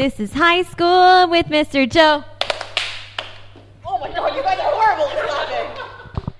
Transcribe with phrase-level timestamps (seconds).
[0.00, 1.86] This is high school with Mr.
[1.86, 2.24] Joe.
[3.84, 6.32] Oh my god, you guys are horrible at clapping.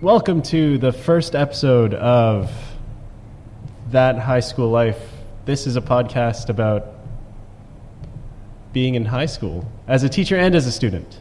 [0.00, 2.50] Welcome to the first episode of
[3.92, 4.98] That High School Life.
[5.44, 6.88] This is a podcast about
[8.72, 11.20] being in high school as a teacher and as a student.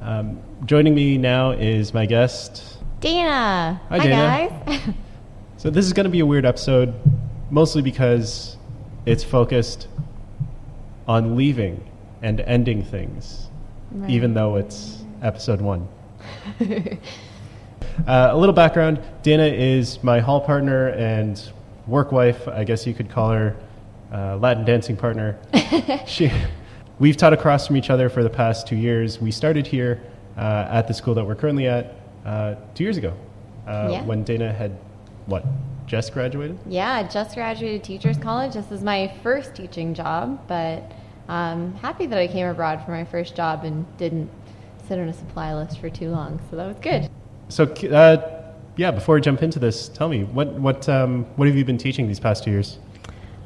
[0.00, 2.78] Um, joining me now is my guest.
[2.98, 3.80] Dana.
[3.88, 4.64] Hi, Hi Dana.
[4.66, 4.94] guys.
[5.58, 6.92] So, this is going to be a weird episode,
[7.50, 8.56] mostly because
[9.06, 9.86] it's focused
[11.06, 11.82] on leaving
[12.22, 13.50] and ending things,
[13.92, 14.10] Right.
[14.10, 15.88] even though it's episode one.
[18.08, 21.40] Uh, a little background Dana is my hall partner and
[21.86, 23.54] work wife, I guess you could call her,
[24.12, 25.38] uh, Latin dancing partner.
[26.06, 26.28] she,
[26.98, 29.20] we've taught across from each other for the past two years.
[29.20, 30.02] We started here
[30.36, 31.94] uh, at the school that we're currently at
[32.26, 33.14] uh, two years ago
[33.68, 34.02] uh, Yeah.
[34.02, 34.76] when Dana had,
[35.26, 35.44] what,
[35.86, 36.58] just graduated?
[36.66, 38.54] yeah, I just graduated Teachers College.
[38.54, 40.92] This is my first teaching job, but
[41.28, 44.30] I'm happy that I came abroad for my first job and didn't
[44.88, 46.40] sit on a supply list for too long.
[46.50, 47.08] So that was good.
[47.48, 48.42] So, uh,
[48.76, 51.78] yeah, before we jump into this, tell me, what, what, um, what have you been
[51.78, 52.78] teaching these past two years?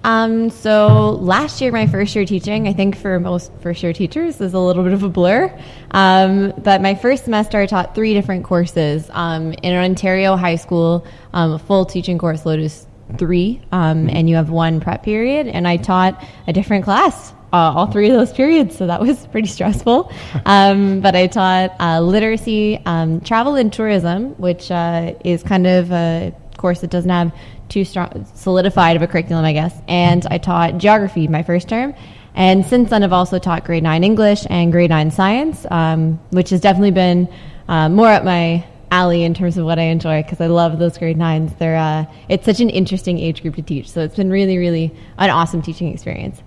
[0.04, 4.41] Um, so last year, my first year teaching, I think for most first year teachers
[4.41, 5.56] is a little bit of a blur.
[5.91, 9.10] Um, but my first semester, I taught three different courses.
[9.12, 14.08] Um, in an Ontario high school, um, a full teaching course load is three, um,
[14.10, 15.48] and you have one prep period.
[15.48, 17.32] And I taught a different class.
[17.50, 20.12] Uh, all three of those periods, so that was pretty stressful.
[20.44, 25.91] Um, but I taught uh, literacy, um, travel, and tourism, which uh, is kind of
[25.91, 27.32] a course that doesn't have
[27.69, 29.74] too strong solidified of a curriculum, I guess.
[29.88, 31.94] And I taught geography my first term.
[32.34, 36.50] And since then, I've also taught grade nine English and grade nine science, um, which
[36.50, 37.28] has definitely been
[37.69, 40.97] uh, more up my alley in terms of what I enjoy because I love those
[40.98, 41.52] grade nines.
[41.58, 44.94] They're uh, it's such an interesting age group to teach, so it's been really, really
[45.19, 46.42] an awesome teaching experience.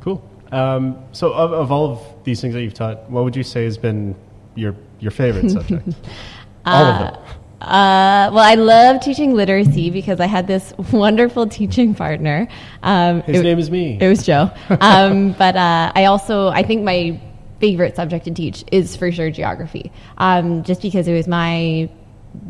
[0.00, 0.22] Cool.
[0.52, 3.64] Um, so, of, of all of these things that you've taught, what would you say
[3.64, 4.14] has been
[4.54, 5.88] your, your favorite subject?
[6.64, 7.22] all of them.
[7.60, 12.48] Uh, well, I love teaching literacy because I had this wonderful teaching partner.
[12.82, 13.98] Um, His it- name is me.
[14.00, 14.50] It was Joe.
[14.80, 17.20] Um, but uh, I also, I think my
[17.60, 21.88] favorite subject to teach is for sure geography, um, just because it was my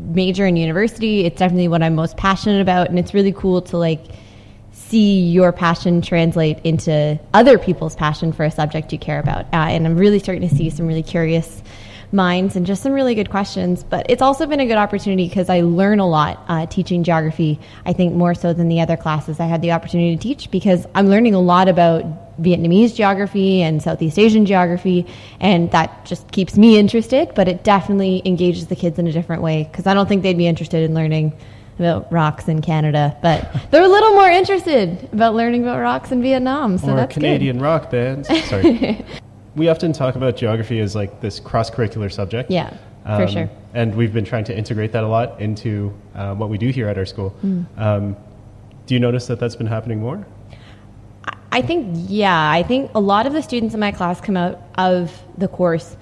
[0.09, 1.25] major in university.
[1.25, 4.05] It's definitely what I'm most passionate about, and it's really cool to like
[4.73, 9.45] see your passion translate into other people's passion for a subject you care about.
[9.47, 11.63] Uh, and I'm really starting to see some really curious
[12.13, 13.83] minds and just some really good questions.
[13.83, 17.59] But it's also been a good opportunity because I learn a lot uh, teaching geography,
[17.85, 20.87] I think more so than the other classes I had the opportunity to teach because
[20.95, 22.05] I'm learning a lot about
[22.41, 25.07] Vietnamese geography and Southeast Asian geography,
[25.41, 29.43] and that just keeps me interested, but it definitely engages the kids in a different
[29.43, 31.33] way because I don't think they'd be interested in learning
[31.79, 36.23] about rocks in Canada, but they're a little more interested about learning about rocks in
[36.23, 36.79] Vietnam.
[36.79, 37.21] So or that's good.
[37.21, 38.29] Canadian rock bands.
[38.49, 39.05] Sorry.
[39.57, 42.51] we often talk about geography as like this cross curricular subject.
[42.51, 42.71] Yeah,
[43.05, 43.51] for Um, sure.
[43.75, 46.89] And we've been trying to integrate that a lot into uh, what we do here
[46.89, 47.31] at our school.
[47.31, 47.63] Hmm.
[47.77, 48.17] Um,
[48.87, 50.27] do you notice that that's been happening more?
[51.53, 54.61] I think, yeah, I think a lot of the students in my class come out
[54.77, 55.97] of the course,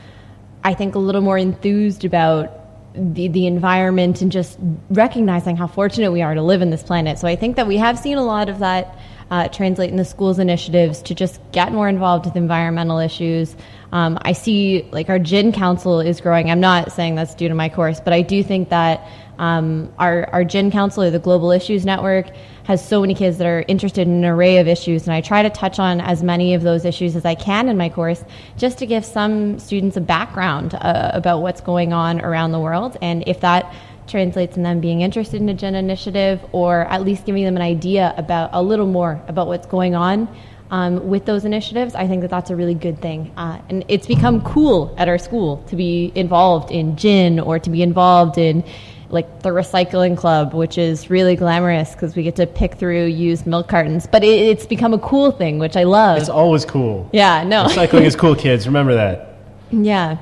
[0.65, 2.51] I think, a little more enthused about
[2.95, 4.59] the, the environment and just
[4.91, 7.19] recognizing how fortunate we are to live in this planet.
[7.19, 8.97] So I think that we have seen a lot of that
[9.35, 13.57] uh, translate school's initiatives to just get more involved with environmental issues.
[13.91, 16.53] Um, I see, like, our GIN council is growing.
[16.53, 19.09] I'm not saying that's due to my course, but I do think that
[19.39, 22.27] um, our, our GIN Council, or the Global Issues Network,
[22.63, 25.03] has so many kids that are interested in an array of issues.
[25.03, 27.77] And I try to touch on as many of those issues as I can in
[27.77, 28.25] my course
[28.57, 32.97] just to give some students a background uh, about what's going on around the world.
[33.03, 33.75] And if that
[34.07, 37.63] translates in them being interested in a GIN initiative or at least giving them an
[37.63, 40.29] idea about a little more about what's going on
[40.71, 43.33] um, with those initiatives, I think that that's a really good thing.
[43.37, 47.71] Uh, and it's become cool at our school to be involved in GIN or to
[47.71, 48.65] be involved in
[49.11, 53.47] like the recycling club, which is really glamorous because we get to pick through used
[53.47, 54.09] milk cartons.
[54.09, 56.19] But it, it's become a cool thing, which I love.
[56.19, 57.09] It's always cool.
[57.13, 57.67] yeah, no.
[57.67, 58.67] Recycling is cool, kids.
[58.67, 59.39] Remember that.
[59.71, 60.19] Yeah.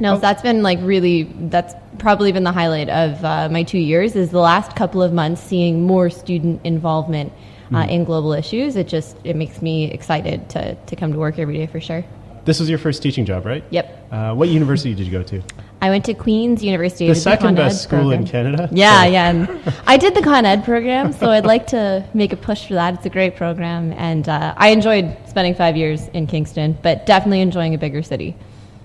[0.00, 3.78] No, so that's been like really, that's probably been the highlight of uh, my two
[3.78, 7.32] years is the last couple of months seeing more student involvement
[7.74, 8.76] uh, in global issues.
[8.76, 12.04] It just, it makes me excited to, to come to work every day for sure.
[12.44, 13.62] This was your first teaching job, right?
[13.70, 14.08] Yep.
[14.10, 15.42] Uh, what university did you go to?
[15.82, 17.06] I went to Queen's University.
[17.06, 18.26] The second Con Ed best school in.
[18.26, 18.68] Canada?
[18.72, 19.12] Yeah, Sorry.
[19.12, 19.28] yeah.
[19.28, 22.74] And I did the Con Ed program, so I'd like to make a push for
[22.74, 22.94] that.
[22.94, 27.42] It's a great program, and uh, I enjoyed spending five years in Kingston, but definitely
[27.42, 28.34] enjoying a bigger city.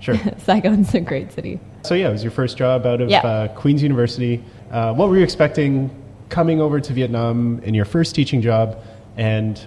[0.04, 0.16] Sure.
[0.44, 1.58] Saigon's a great city.
[1.82, 3.20] So yeah, it was your first job out of Yeah.
[3.20, 4.44] uh, Queen's University.
[4.70, 5.90] Uh, what were you expecting
[6.28, 8.76] coming over to Vietnam in your first teaching job,
[9.16, 9.66] and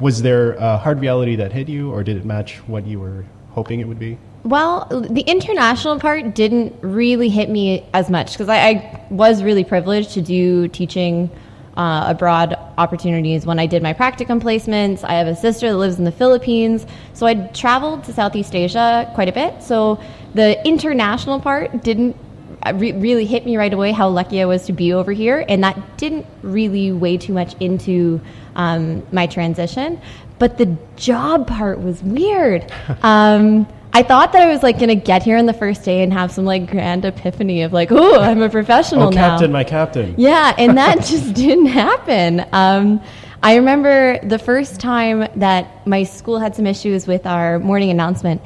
[0.00, 3.24] was there a hard reality that hit you, or did it match what you were
[3.50, 4.18] hoping it would be?
[4.44, 9.62] Well, the international part didn't really hit me as much because I, I, was really
[9.62, 11.30] privileged to do teaching
[11.76, 15.04] uh, abroad opportunities when I did my practicum placements.
[15.04, 19.10] I have a sister that lives in the Philippines, so I traveled to Southeast Asia
[19.14, 19.62] quite a bit.
[19.62, 20.00] So
[20.34, 22.16] the international part didn't
[22.64, 25.44] uh, re- really hit me right away how lucky I was to be over here,
[25.48, 28.20] and that didn't really weigh too much into
[28.54, 30.00] um, my transition.
[30.38, 32.70] But the job part was weird.
[33.02, 36.02] Um, I thought that I was like going to get here on the first day
[36.02, 39.30] and have some like grand epiphany of like, oh, I'm a professional oh, now.
[39.30, 40.14] captain, my captain.
[40.16, 42.46] Yeah, and that just didn't happen.
[42.52, 43.02] Um,
[43.42, 48.40] I remember the first time that my school had some issues with our morning announcement,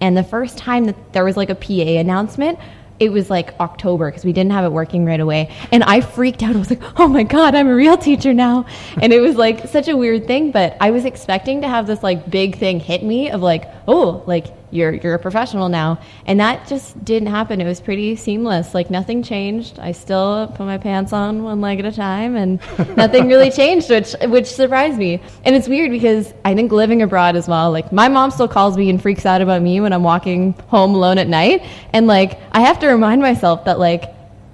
[0.00, 2.58] and the first time that there was like a PA announcement,
[2.98, 5.54] it was like October because we didn't have it working right away.
[5.72, 6.56] And I freaked out.
[6.56, 8.66] I was like, oh my God, I'm a real teacher now.
[9.02, 12.02] And it was like such a weird thing, but I was expecting to have this
[12.02, 14.46] like big thing hit me of like, oh, like
[14.76, 15.98] you're you're a professional now.
[16.26, 17.60] And that just didn't happen.
[17.60, 18.74] It was pretty seamless.
[18.74, 19.78] Like nothing changed.
[19.78, 22.60] I still put my pants on one leg at a time and
[22.96, 25.20] nothing really changed which which surprised me.
[25.44, 28.76] And it's weird because i think living abroad as well like my mom still calls
[28.76, 31.64] me and freaks out about me when i'm walking home alone at night.
[31.92, 34.12] And like i have to remind myself that like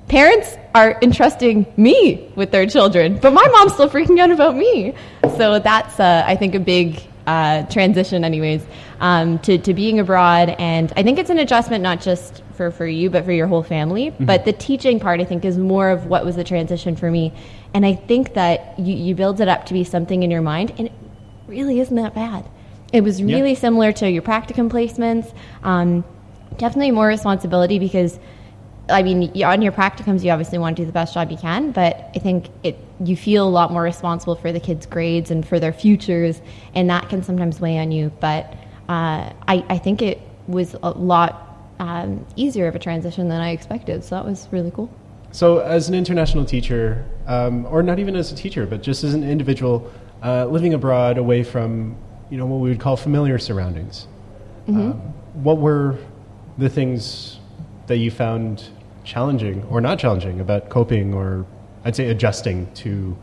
[0.09, 4.95] parents are entrusting me with their children but my mom's still freaking out about me.
[5.37, 8.65] So that's uh, i think a big uh, transition, anyways,
[9.01, 10.51] um, to, to being abroad.
[10.59, 13.63] And I think it's an adjustment not just for, for you, but for your whole
[13.63, 14.11] family.
[14.11, 14.27] Mm-hmm.
[14.27, 17.33] But the teaching part, I think, is more of what was the transition for me.
[17.75, 20.73] And I think that you, you build it up to be something in your mind,
[20.79, 20.93] and it
[21.47, 22.49] really isn't that bad.
[22.93, 23.59] It was really yeah.
[23.59, 25.35] similar to your practicum placements.
[25.63, 26.05] Um,
[26.59, 28.19] definitely more responsibility because
[28.93, 31.73] I mean, on your practicums, you obviously want to do the best job you can,
[31.73, 35.47] but I think it you feel a lot more responsible for the kids' grades and
[35.47, 36.41] for their futures,
[36.75, 38.13] and that can sometimes weigh on you.
[38.21, 38.53] But
[38.89, 43.51] uh, I, I think it was a lot um, easier of a transition than I
[43.51, 44.91] expected, so that was really cool.
[45.33, 49.15] So, as an international teacher, um, or not even as a teacher, but just as
[49.15, 49.91] an individual
[50.23, 51.97] uh, living abroad, away from
[52.31, 54.07] you know what we would call familiar surroundings,
[54.69, 54.79] mm-hmm.
[54.79, 54.93] um,
[55.43, 55.99] what were
[56.59, 57.39] the things
[57.87, 58.69] that you found
[59.05, 61.47] challenging or not challenging about coping or
[61.85, 63.17] I'd say adjusting to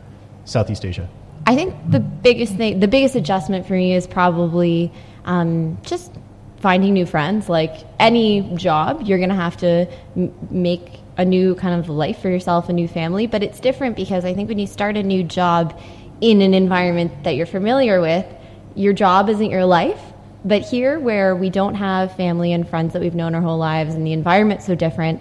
[0.44, 1.08] Southeast Asia?
[1.46, 4.92] I think the biggest thing, the biggest adjustment for me is probably
[5.24, 6.12] um, just
[6.60, 7.48] finding new friends.
[7.48, 9.86] Like any job, you're going to have to
[10.16, 13.26] m- make a new kind of life for yourself, a new family.
[13.26, 15.80] But it's different because I think when you start a new job
[16.20, 18.26] in an environment that you're familiar with,
[18.74, 20.00] your job isn't your life.
[20.44, 23.94] But here, where we don't have family and friends that we've known our whole lives,
[23.94, 25.20] and the environment's so different,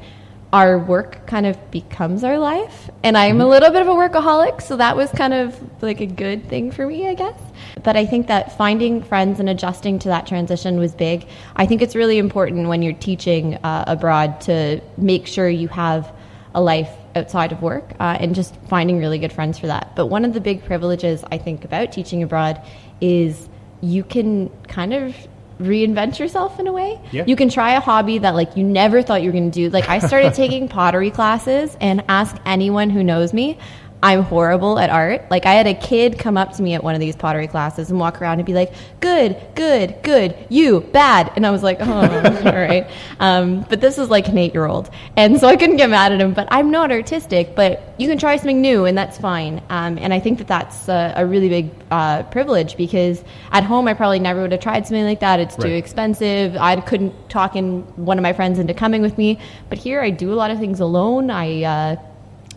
[0.51, 2.89] our work kind of becomes our life.
[3.03, 3.51] And I'm a mm-hmm.
[3.51, 6.87] little bit of a workaholic, so that was kind of like a good thing for
[6.87, 7.39] me, I guess.
[7.83, 11.27] But I think that finding friends and adjusting to that transition was big.
[11.55, 16.11] I think it's really important when you're teaching uh, abroad to make sure you have
[16.55, 19.95] a life outside of work uh, and just finding really good friends for that.
[19.95, 22.61] But one of the big privileges I think about teaching abroad
[23.01, 23.49] is
[23.81, 25.15] you can kind of
[25.59, 26.99] reinvent yourself in a way.
[27.11, 27.25] Yeah.
[27.27, 29.69] You can try a hobby that like you never thought you were going to do.
[29.69, 33.57] Like I started taking pottery classes and ask anyone who knows me,
[34.01, 35.29] I'm horrible at art.
[35.29, 37.89] Like I had a kid come up to me at one of these pottery classes
[37.89, 40.37] and walk around and be like, "Good, good, good.
[40.47, 41.85] You bad." And I was like, "Oh,
[42.45, 42.89] all right."
[43.19, 46.33] Um, but this is like an eight-year-old, and so I couldn't get mad at him.
[46.33, 47.55] But I'm not artistic.
[47.55, 49.61] But you can try something new, and that's fine.
[49.69, 53.89] Um, and I think that that's a, a really big uh, privilege because at home
[53.89, 55.41] I probably never would have tried something like that.
[55.41, 55.67] It's right.
[55.67, 56.55] too expensive.
[56.55, 59.39] I couldn't talk in one of my friends into coming with me.
[59.67, 61.29] But here I do a lot of things alone.
[61.29, 61.95] I uh,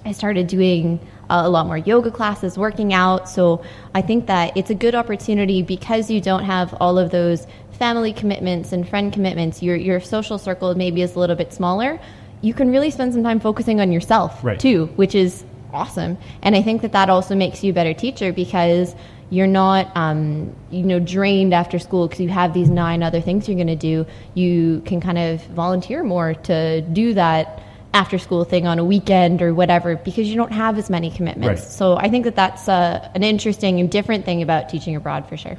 [0.04, 1.00] I started doing
[1.32, 3.28] a lot more yoga classes, working out.
[3.28, 7.46] So I think that it's a good opportunity because you don't have all of those
[7.72, 9.62] family commitments and friend commitments.
[9.62, 12.00] Your your social circle maybe is a little bit smaller.
[12.42, 14.58] You can really spend some time focusing on yourself right.
[14.58, 16.18] too, which is awesome.
[16.42, 18.94] And I think that that also makes you a better teacher because
[19.32, 23.48] you're not um, you know drained after school because you have these nine other things
[23.48, 27.62] you're going to do you can kind of volunteer more to do that
[27.94, 31.62] after school thing on a weekend or whatever because you don't have as many commitments.
[31.62, 31.70] Right.
[31.70, 35.36] So I think that that's uh, an interesting and different thing about teaching abroad for
[35.36, 35.58] sure.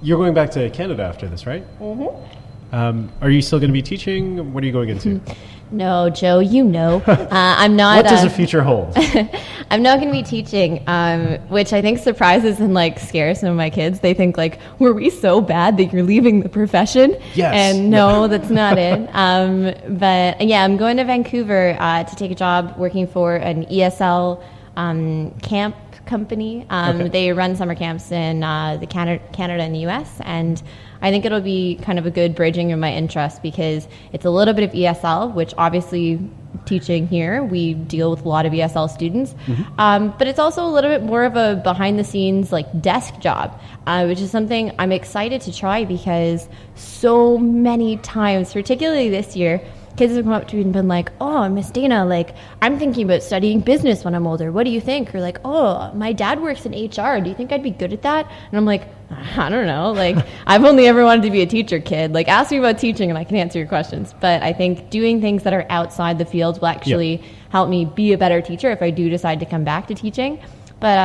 [0.00, 1.64] You're going back to Canada after this, right?
[1.78, 2.41] Mm-hmm.
[2.72, 4.52] Um, are you still going to be teaching?
[4.52, 5.20] What are you going into?
[5.74, 7.02] No, Joe, you know.
[7.12, 8.04] Uh, I'm not.
[8.04, 8.92] what does uh, the future hold?
[9.70, 13.48] I'm not going to be teaching, um, which I think surprises and like scares some
[13.48, 14.00] of my kids.
[14.00, 17.16] They think like, were we so bad that you're leaving the profession?
[17.34, 17.54] Yes.
[17.54, 19.08] And no, that's not it.
[19.14, 23.64] Um, but yeah, I'm going to Vancouver uh, to take a job working for an
[23.66, 24.42] ESL
[24.76, 25.74] um, camp
[26.04, 26.66] company.
[26.68, 27.08] Um, Okay.
[27.08, 30.20] They run summer camps in uh, the Canada, Canada and the U.S.
[30.20, 30.62] and
[31.02, 34.30] I think it'll be kind of a good bridging of my interests because it's a
[34.30, 36.20] little bit of ESL, which obviously
[36.64, 39.34] teaching here we deal with a lot of ESL students,
[39.78, 43.18] um, but it's also a little bit more of a behind the scenes like desk
[43.18, 49.34] job, uh, which is something I'm excited to try because so many times, particularly this
[49.34, 49.60] year
[49.96, 53.04] kids have come up to me and been like, "Oh, Miss Dana, like I'm thinking
[53.04, 54.50] about studying business when I'm older.
[54.52, 57.20] What do you think?" Or like, "Oh, my dad works in HR.
[57.20, 58.88] Do you think I'd be good at that?" And I'm like,
[59.36, 59.92] "I don't know.
[59.92, 62.12] Like I've only ever wanted to be a teacher, kid.
[62.12, 65.20] Like ask me about teaching and I can answer your questions." But I think doing
[65.20, 68.82] things that are outside the field will actually help me be a better teacher if
[68.82, 70.40] I do decide to come back to teaching.
[70.80, 70.98] But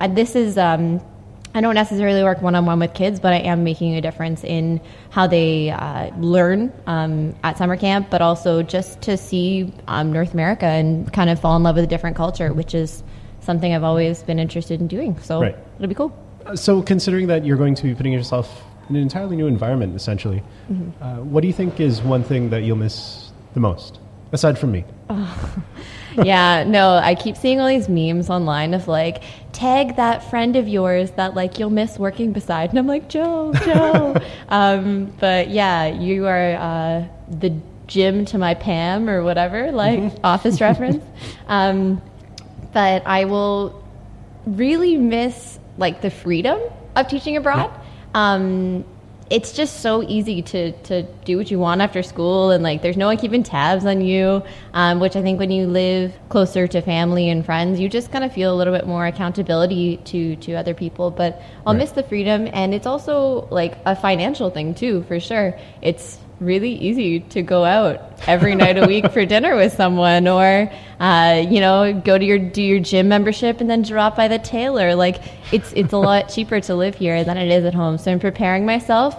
[0.00, 0.58] uh, this is.
[0.58, 1.00] Um,
[1.58, 4.44] I don't necessarily work one on one with kids, but I am making a difference
[4.44, 10.12] in how they uh, learn um, at summer camp, but also just to see um,
[10.12, 13.02] North America and kind of fall in love with a different culture, which is
[13.40, 15.18] something I've always been interested in doing.
[15.18, 15.56] So Right.
[15.78, 16.12] it'll be cool.
[16.46, 19.96] Uh, So, considering that you're going to be putting yourself in an entirely new environment,
[19.96, 21.02] essentially, Mm-hmm.
[21.02, 23.98] uh, what do you think is one thing that you'll miss the most,
[24.30, 24.84] aside from me?
[26.24, 29.22] yeah, no, I keep seeing all these memes online of like,
[29.52, 32.70] tag that friend of yours that like you'll miss working beside.
[32.70, 34.16] And I'm like, Joe, Joe.
[34.48, 37.54] um, but yeah, you are uh, the
[37.88, 41.04] Jim to my Pam or whatever, like office reference.
[41.48, 42.02] Um,
[42.74, 43.82] but I will
[44.44, 46.60] really miss like the freedom
[46.94, 47.72] of teaching abroad.
[48.12, 48.84] Um,
[49.30, 52.96] it's just so easy to, to do what you want after school and like there's
[52.96, 54.42] no one keeping tabs on you
[54.74, 58.24] um, which i think when you live closer to family and friends you just kind
[58.24, 61.80] of feel a little bit more accountability to to other people but i'll Right.
[61.80, 66.72] miss the freedom and it's also like a financial thing too for sure it's really
[66.72, 71.60] easy to go out every night a week for dinner with someone or uh, you
[71.60, 75.20] know go to your do your gym membership and then drop by the tailor like
[75.52, 78.20] it's it's a lot cheaper to live here than it is at home so i'm
[78.20, 79.16] preparing myself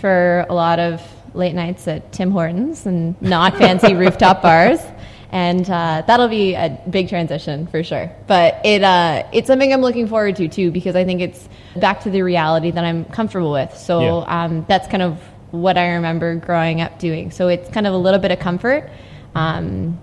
[0.00, 1.02] for a lot of
[1.34, 4.80] late nights at tim hortons and not fancy rooftop bars
[5.32, 8.12] and uh, that'll be a big transition for sure.
[8.26, 12.02] But it uh, it's something I'm looking forward to too because I think it's back
[12.02, 13.74] to the reality that I'm comfortable with.
[13.74, 14.44] So Yeah.
[14.44, 15.18] um, that's kind of
[15.52, 17.30] what I remember growing up doing.
[17.30, 18.90] So it's kind of a little bit of comfort.
[19.34, 20.00] Um,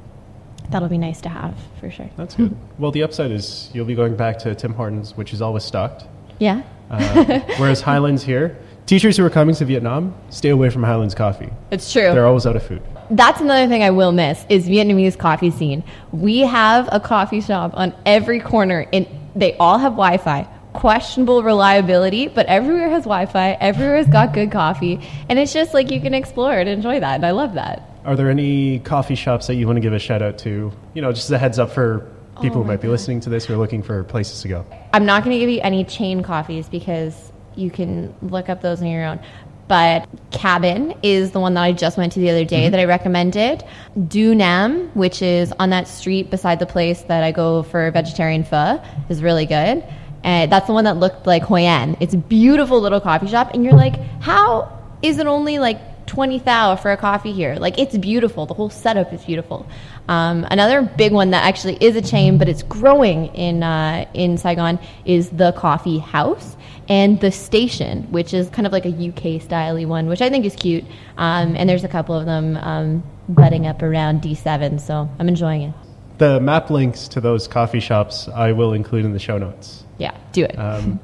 [0.70, 2.10] that'll be nice to have for sure.
[2.16, 2.56] That's good.
[2.78, 6.06] well, the upside is you'll be going back to Tim Hortons, which is always stocked.
[6.40, 6.62] Yeah.
[6.90, 11.50] Uh, whereas Highlands here, teachers who are coming to Vietnam, stay away from Highlands coffee.
[11.72, 12.02] It's true.
[12.14, 12.82] They're always out of food.
[13.12, 15.84] That's another thing I will miss is Vietnamese coffee scene.
[16.12, 20.48] We have a coffee shop on every corner, and they all have Wi-Fi.
[20.74, 23.52] Questionable reliability, but everywhere has Wi-Fi.
[23.54, 27.16] Everywhere has got good coffee, and it's just like you can explore and enjoy that,
[27.16, 27.90] and I love that.
[28.06, 30.72] Are there any coffee shops that you want to give a shout out to?
[30.94, 32.08] You know, just as a heads up for
[32.38, 34.48] oh people Oh who might be listening to this who are looking for places to
[34.48, 34.66] go.
[34.94, 38.82] I'm not going to give you any chain coffees because you can look up those
[38.82, 39.20] on your own.
[39.68, 42.72] But Cabin is the one that I just went to the other day mm-hmm.
[42.72, 43.64] that I recommended.
[44.08, 48.44] Du Nam, which is on that street beside the place that I go for vegetarian
[48.44, 49.84] pho, is really good.
[50.24, 51.98] And that's the one that looked like Hoi An.
[52.00, 56.40] It's a beautiful little coffee shop, and you're like, how is it only like 20
[56.40, 57.56] thou for a coffee here?
[57.56, 58.46] Like, it's beautiful.
[58.46, 59.66] The whole setup is beautiful.
[60.08, 64.38] Um, another big one that actually is a chain, but it's growing in uh, in
[64.38, 66.58] Saigon, is the Coffee House
[66.90, 70.46] and the Station, which is kind of like a UK styley one, which I think
[70.46, 70.84] is cute.
[71.18, 75.62] Um, and there's a couple of them um, budding up around D7, so I'm enjoying
[75.62, 75.89] it.
[76.20, 79.86] The map links to those coffee shops I will include in the show notes.
[79.98, 80.60] Yeah, do it.
[80.60, 81.00] Um,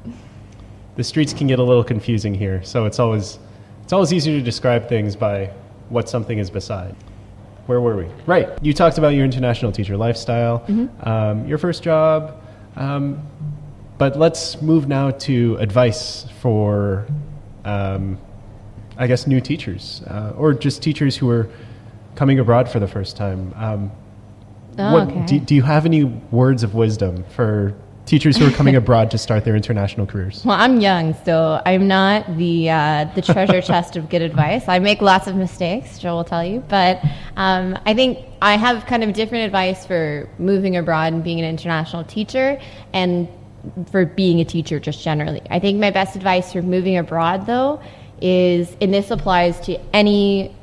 [0.96, 3.38] the streets can get a little confusing here, so it's always
[3.82, 5.50] it's always easier to describe things by
[5.88, 6.94] what something is beside.
[7.64, 8.08] Where were we?
[8.26, 8.50] Right.
[8.60, 10.64] You talked about your international teacher lifestyle,
[11.00, 12.38] um, your first job,
[12.76, 13.22] um,
[13.96, 17.06] but let's move now to advice for,
[17.64, 18.18] um,
[18.98, 21.48] I guess, new teachers uh, or just teachers who are
[22.16, 23.54] coming abroad for the first time.
[24.78, 25.26] Oh, what, okay.
[25.26, 29.18] do, do you have any words of wisdom for teachers who are coming abroad to
[29.18, 30.44] start their international careers?
[30.44, 34.68] Well, I'm young, so I'm not the uh, the treasure chest of good advice.
[34.68, 37.02] I make lots of mistakes, Joe will tell you, but
[37.36, 41.46] um, I think I have kind of different advice for moving abroad and being an
[41.46, 42.60] international teacher,
[42.92, 43.28] and
[43.90, 45.42] for being a teacher just generally.
[45.50, 47.80] I think my best advice for moving abroad, though,
[48.20, 50.54] is, and this applies to any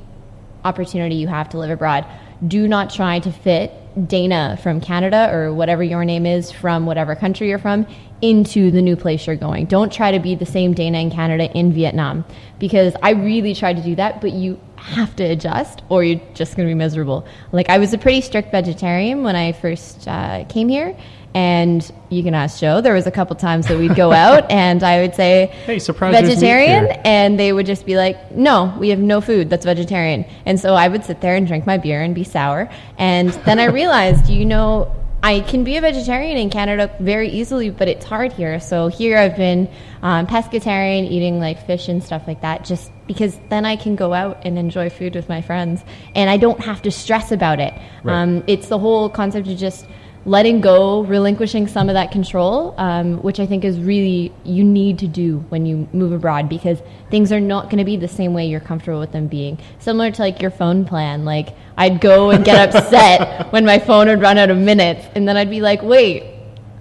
[0.64, 2.06] opportunity you have to live abroad.
[2.48, 3.74] Do not try to fit
[4.08, 7.86] Dana from Canada or whatever your name is from whatever country you're from
[8.22, 9.66] into the new place you're going.
[9.66, 12.26] Don't try to be the same Dana in Canada in Vietnam
[12.58, 16.56] because I really tried to do that, but you have to adjust or you're just
[16.56, 17.28] going to be miserable.
[17.52, 20.98] Like I was a pretty strict vegetarian when I first uh, came here,
[21.36, 22.82] And you can ask Joe.
[22.82, 26.14] There was a couple times that we'd go out, and I would say, Hey, surprise,
[26.14, 30.60] vegetarian," and they would just be like, "No, we have no food that's vegetarian." And
[30.60, 32.70] so I would sit there and drink my beer and be sour.
[32.98, 37.70] And then I realized, you know, I can be a vegetarian in Canada very easily,
[37.70, 38.60] but it's hard here.
[38.60, 39.70] So here I've been
[40.02, 44.14] um, pescatarian, eating like fish and stuff like that, just because then I can go
[44.14, 45.82] out and enjoy food with my friends,
[46.14, 47.74] and I don't have to stress about it.
[48.04, 48.22] Right.
[48.22, 49.88] Um, it's the whole concept of just
[50.26, 55.00] letting go, relinquishing some of that control, um, which I think is really you need
[55.00, 58.34] to do when you move abroad because things are not going to be the same
[58.34, 59.60] way you're comfortable with them being.
[59.80, 64.08] Similar to like your phone plan, like I'd go and get upset when my phone
[64.08, 66.24] would run out of minutes, and then I'd be like, wait,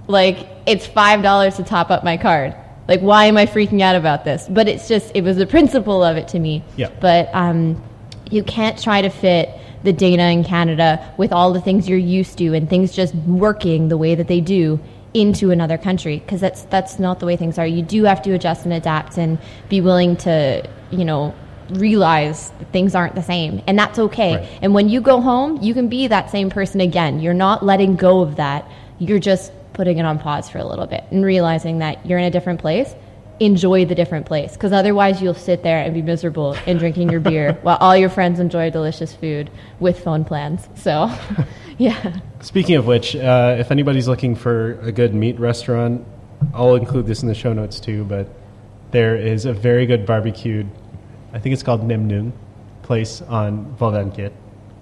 [0.06, 2.54] like it's five dollars to top up my card.
[2.86, 4.46] Like why am I freaking out about this?
[4.48, 6.62] But it's just it was the principle of it to me.
[6.76, 6.90] Yeah.
[7.00, 7.82] But um,
[8.30, 9.50] you can't try to fit
[9.84, 13.88] the Dana in Canada with all the things you're used to and things just working
[13.88, 14.80] the way that they do
[15.14, 17.66] into another country because that's that's not the way things are.
[17.66, 21.34] You do have to adjust and adapt and be willing to you know
[21.70, 24.36] realize that things aren't the same and that's okay.
[24.36, 24.58] Right.
[24.62, 27.20] And when you go home, you can be that same person again.
[27.20, 28.68] You're not letting go of that.
[28.98, 32.24] You're just putting it on pause for a little bit and realizing that you're in
[32.24, 32.94] a different place.
[33.42, 37.18] Enjoy the different place because otherwise you'll sit there and be miserable and drinking your
[37.18, 40.68] beer while all your friends enjoy delicious food with phone plans.
[40.76, 41.10] So,
[41.78, 42.20] yeah.
[42.40, 46.06] Speaking of which, uh, if anybody's looking for a good meat restaurant,
[46.54, 48.04] I'll include this in the show notes too.
[48.04, 48.28] But
[48.92, 50.70] there is a very good barbecued,
[51.32, 52.30] I think it's called Nimnung,
[52.82, 54.32] place on Vo Van Kiet,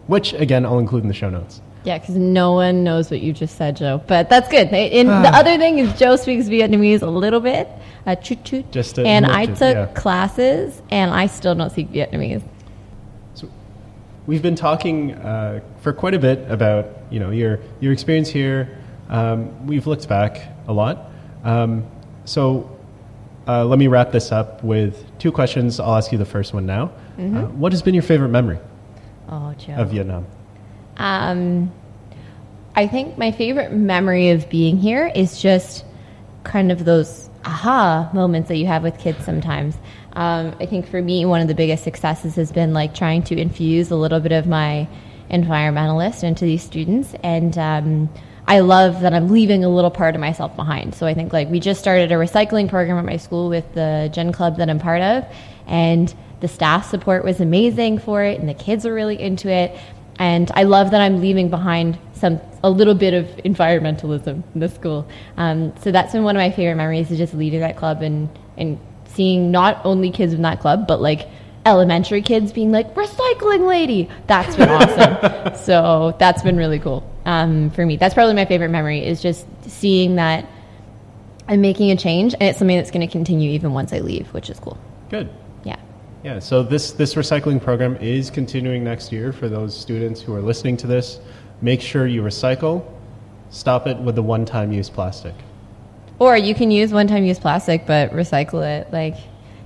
[0.07, 1.63] which again I'll include in the show notes.
[1.83, 4.03] Yeah, because no one knows what you just said, Joe.
[4.07, 4.69] But that's good.
[4.69, 7.69] And the other thing is, Joe speaks Vietnamese a little bit,
[8.07, 8.71] uh, chut chut.
[8.71, 9.87] Just a and I took yeah.
[9.95, 12.43] classes, and I still don't speak Vietnamese.
[13.35, 13.51] So
[14.27, 18.79] we've been talking uh, for quite a bit about you know your your experience here.
[19.09, 21.11] Um, we've looked back a lot.
[21.45, 21.87] Um,
[22.27, 22.79] so
[23.49, 25.81] uh, let me wrap this up with two questions.
[25.81, 26.93] I'll ask you the first one now.
[27.19, 28.59] Uh, what has been your favorite memory
[29.29, 29.75] Oh, Joe.
[29.75, 30.27] of Vietnam?
[31.01, 31.73] Um,
[32.77, 35.85] I think my favorite memory of being here is just
[36.45, 39.77] kind of those aha moments that you have with kids sometimes.
[40.13, 43.37] Um, I think for me, one of the biggest successes has been like trying to
[43.37, 44.87] infuse a little bit of my
[45.31, 47.15] environmentalist into these students.
[47.23, 48.11] And um,
[48.47, 50.95] I love that I'm leaving a little part of myself behind.
[50.95, 54.11] So I think like we just started a recycling program at my school with the
[54.13, 55.25] GIN Club that I'm part of.
[55.67, 59.79] And the staff support was amazing for it, and the kids are really into it
[60.21, 64.69] and I love that I'm leaving behind some a little bit of environmentalism in the
[64.69, 65.09] school.
[65.39, 68.29] Um, so that's been one of my favorite memories is just leading that club and
[68.57, 71.27] and seeing not only kids in that club but like
[71.65, 74.11] elementary kids being like recycling lady.
[74.27, 75.55] That's been awesome.
[75.65, 77.97] so that's been really cool um, for me.
[77.97, 80.47] That's probably my favorite memory is just seeing that
[81.49, 84.29] I'm making a change and it's something that's going to continue even once I leave,
[84.35, 84.79] which is cool.
[85.09, 85.31] Good.
[86.23, 86.39] Yeah.
[86.39, 90.77] So this, this recycling program is continuing next year for those students who are listening
[90.79, 91.19] to this.
[91.63, 92.85] Make sure you recycle.
[93.49, 95.35] Stop it with the one time use plastic.
[96.21, 98.93] Or you can use one-time use plastic, but recycle it.
[98.93, 99.17] Like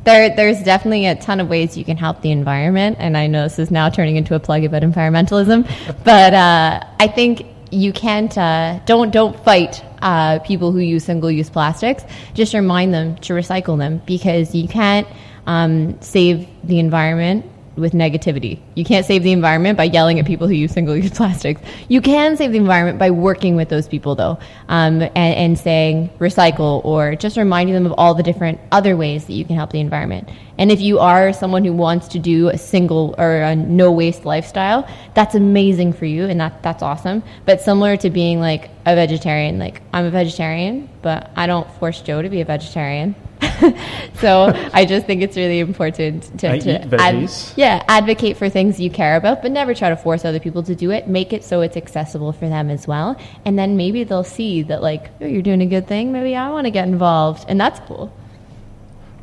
[0.04, 2.96] there, there's definitely a ton of ways you can help the environment.
[3.00, 5.68] And I know this is now turning into a plug about environmentalism,
[6.04, 8.38] but uh, I think you can't.
[8.38, 12.04] Uh, don't don't fight uh, people who use single-use plastics.
[12.34, 15.08] Just remind them to recycle them because you can't
[15.46, 17.44] um, save the environment
[17.76, 18.60] with negativity.
[18.74, 21.60] You can't save the environment by yelling at people who use single-use plastics.
[21.88, 26.10] You can save the environment by working with those people, though, um, and, and saying
[26.18, 29.70] recycle or just reminding them of all the different other ways that you can help
[29.70, 30.28] the environment.
[30.56, 34.24] And if you are someone who wants to do a single or a no waste
[34.24, 37.24] lifestyle, that's amazing for you, and that that's awesome.
[37.44, 42.00] But similar to being like a vegetarian, like I'm a vegetarian, but I don't force
[42.02, 43.16] Joe to be a vegetarian.
[44.20, 47.52] so I just think it's really important to, to veggies.
[47.56, 50.74] yeah, advocate for things you care about, but never try to force other people to
[50.74, 51.08] do it.
[51.08, 53.16] Make it so it's accessible for them as well.
[53.44, 56.12] And then maybe they'll see that, like, oh, you're doing a good thing.
[56.12, 57.44] Maybe I want to get involved.
[57.48, 58.12] And that's cool.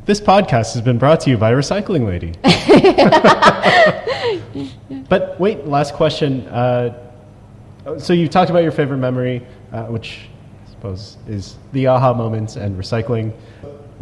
[0.04, 2.32] This podcast has been brought to you by Recycling Lady.
[5.08, 6.46] but wait, last question.
[6.48, 6.98] Uh,
[7.98, 10.28] so you talked about your favorite memory, uh, which
[10.66, 13.32] I suppose is the aha moments and recycling.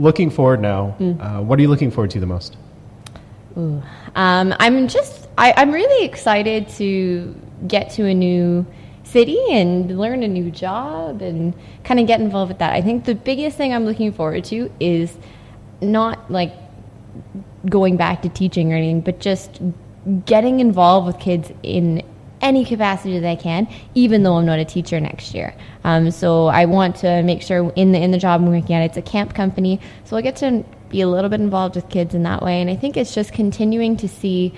[0.01, 2.57] Looking forward now, uh, what are you looking forward to the most?
[4.15, 7.35] Um, I'm just, I, I'm really excited to
[7.67, 8.67] get to a new
[9.05, 11.53] city and learn a new job and
[11.85, 12.73] kind of get involved with that.
[12.73, 15.19] I think the biggest thing I'm looking forward to is
[15.83, 16.55] not like
[17.69, 19.61] going back to teaching or anything, but just
[20.25, 22.03] getting involved with kids in
[22.41, 25.55] any capacity that I can, even though I'm not a teacher next year.
[25.85, 28.83] Um, so I want to make sure in the in the job I'm working at,
[28.83, 32.15] it's a camp company, so I get to be a little bit involved with kids
[32.15, 32.61] in that way.
[32.61, 34.55] And I think it's just continuing to see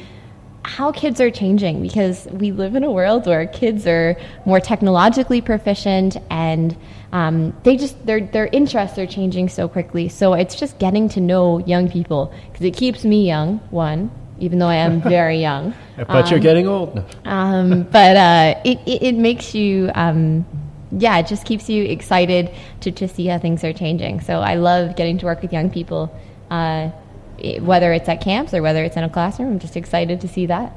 [0.64, 4.16] how kids are changing because we live in a world where kids are
[4.46, 6.76] more technologically proficient and
[7.12, 10.08] um, they just their their interests are changing so quickly.
[10.08, 13.58] So it's just getting to know young people because it keeps me young.
[13.70, 14.10] One,
[14.42, 15.72] even though I am very young.
[16.08, 17.02] but you're getting old.
[17.24, 20.44] Um, but uh, it, it, it makes you, um,
[20.90, 22.50] yeah, it just keeps you excited
[22.80, 24.20] to, to see how things are changing.
[24.20, 26.14] So I love getting to work with young people,
[26.50, 26.90] uh,
[27.38, 29.52] it- whether it's at camps or whether it's in a classroom.
[29.52, 30.72] I'm just excited to see that.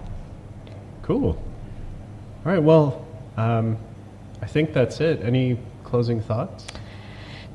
[1.01, 1.29] Cool.
[2.45, 2.61] All right.
[2.61, 3.77] Well, um,
[4.41, 5.21] I think that's it.
[5.23, 6.67] Any closing thoughts?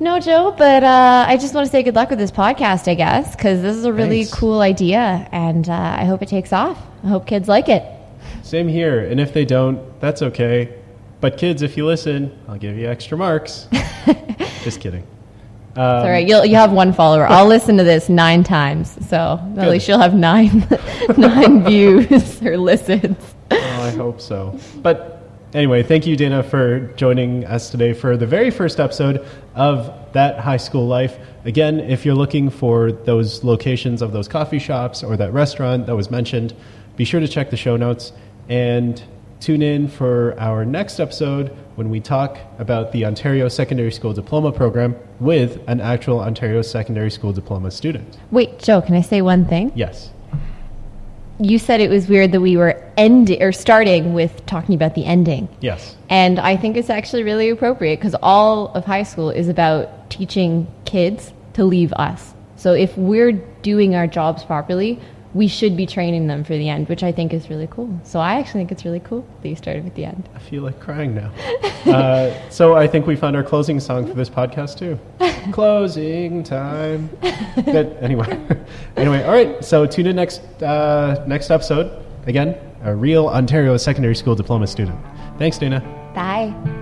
[0.02, 2.94] No, Joe, but uh, I just want to say good luck with this podcast, I
[2.94, 4.38] guess, because this is a really Thanks.
[4.38, 6.78] cool idea, and uh, I hope it takes off.
[7.04, 7.84] I hope kids like it.
[8.42, 9.00] Same here.
[9.00, 10.74] And if they don't, that's okay.
[11.20, 13.68] But kids, if you listen, I'll give you extra marks.
[14.64, 15.06] Just kidding.
[15.76, 17.26] Um, All right, you'll you have one follower.
[17.26, 20.66] I'll listen to this nine times, so at least you'll have nine
[21.18, 23.18] nine views or listens.
[23.50, 24.58] Oh, I hope so.
[24.76, 25.19] But
[25.54, 30.38] anyway, thank you, Dana, for joining us today for the very first episode of That
[30.38, 31.18] High School Life.
[31.44, 35.96] Again, if you're looking for those locations of those coffee shops or that restaurant that
[35.96, 36.54] was mentioned,
[36.96, 38.12] be sure to check the show notes
[38.48, 39.02] and
[39.40, 44.52] tune in for our next episode when we talk about the Ontario Secondary School Diploma
[44.52, 48.18] Program with an actual Ontario Secondary School Diploma student.
[48.30, 49.72] Wait, Joe, can I say one thing?
[49.74, 50.10] Yes.
[51.40, 55.06] You said it was weird that we were ending or starting with talking about the
[55.06, 55.48] ending.
[55.60, 55.96] Yes.
[56.10, 60.66] And I think it's actually really appropriate because all of high school is about teaching
[60.84, 62.34] kids to leave us.
[62.56, 65.00] So if we're doing our jobs properly,
[65.32, 68.00] we should be training them for the end, which I think is really cool.
[68.02, 70.28] So I actually think it's really cool that you started with the end.
[70.34, 71.30] I feel like crying now.
[71.92, 74.98] uh, so I think we found our closing song for this podcast too.
[75.52, 77.08] closing time.
[77.64, 77.96] Good.
[78.00, 78.26] Anyway,
[78.96, 79.22] anyway.
[79.22, 79.64] All right.
[79.64, 82.04] So tune in next uh, next episode.
[82.26, 84.98] Again, a real Ontario secondary school diploma student.
[85.38, 85.80] Thanks, Dana.
[86.14, 86.79] Bye.